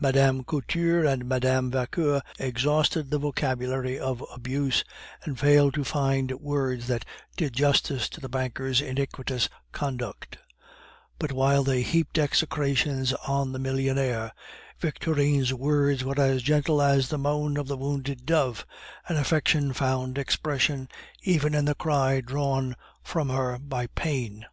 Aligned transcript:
Mme. 0.00 0.40
Couture 0.44 1.04
and 1.04 1.26
Mme. 1.28 1.68
Vauquer 1.68 2.22
exhausted 2.38 3.10
the 3.10 3.18
vocabulary 3.18 3.98
of 3.98 4.24
abuse, 4.32 4.82
and 5.24 5.38
failed 5.38 5.74
to 5.74 5.84
find 5.84 6.32
words 6.40 6.86
that 6.86 7.04
did 7.36 7.52
justice 7.52 8.08
to 8.08 8.18
the 8.22 8.28
banker's 8.30 8.80
iniquitous 8.80 9.50
conduct; 9.72 10.38
but 11.18 11.30
while 11.30 11.62
they 11.62 11.82
heaped 11.82 12.16
execrations 12.16 13.12
on 13.28 13.52
the 13.52 13.58
millionaire, 13.58 14.32
Victorine's 14.80 15.52
words 15.52 16.02
were 16.02 16.18
as 16.18 16.40
gentle 16.40 16.80
as 16.80 17.10
the 17.10 17.18
moan 17.18 17.58
of 17.58 17.68
the 17.68 17.76
wounded 17.76 18.24
dove, 18.24 18.64
and 19.06 19.18
affection 19.18 19.74
found 19.74 20.16
expression 20.16 20.88
even 21.22 21.54
in 21.54 21.66
the 21.66 21.74
cry 21.74 22.22
drawn 22.22 22.74
from 23.02 23.28
her 23.28 23.58
by 23.58 23.88
pain. 23.88 24.46